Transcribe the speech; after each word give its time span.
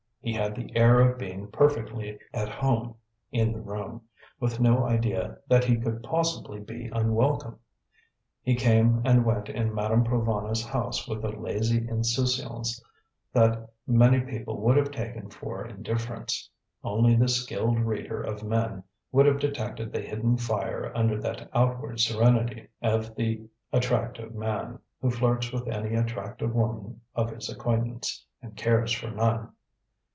He 0.23 0.33
had 0.33 0.53
the 0.53 0.69
air 0.77 0.99
of 0.99 1.17
being 1.17 1.47
perfectly 1.47 2.19
at 2.31 2.47
home 2.47 2.93
in 3.31 3.51
the 3.53 3.59
room, 3.59 4.01
with 4.39 4.59
no 4.59 4.83
idea 4.83 5.39
that 5.47 5.63
he 5.63 5.77
could 5.77 6.03
possibly 6.03 6.59
be 6.59 6.89
unwelcome. 6.93 7.57
He 8.43 8.53
came 8.53 9.01
and 9.03 9.25
went 9.25 9.49
in 9.49 9.73
Madame 9.73 10.03
Provana's 10.03 10.63
house 10.63 11.07
with 11.07 11.25
a 11.25 11.29
lazy 11.31 11.87
insouciance 11.89 12.79
that 13.33 13.67
many 13.87 14.19
people 14.21 14.57
would 14.61 14.77
have 14.77 14.91
taken 14.91 15.31
for 15.31 15.65
indifference. 15.65 16.47
Only 16.83 17.15
the 17.15 17.27
skilled 17.27 17.79
reader 17.79 18.21
of 18.21 18.43
men 18.43 18.83
would 19.11 19.25
have 19.25 19.39
detected 19.39 19.91
the 19.91 20.01
hidden 20.01 20.37
fire 20.37 20.91
under 20.95 21.19
that 21.19 21.49
outward 21.51 21.99
serenity 21.99 22.67
of 22.83 23.15
the 23.15 23.49
attractive 23.73 24.35
man, 24.35 24.77
who 25.01 25.09
flirts 25.09 25.51
with 25.51 25.67
any 25.67 25.95
attractive 25.95 26.53
woman 26.53 27.01
of 27.15 27.31
his 27.31 27.49
acquaintance, 27.49 28.23
and 28.39 28.55
cares 28.55 28.91
for 28.93 29.09
none. 29.09 29.49